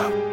[0.00, 0.29] time.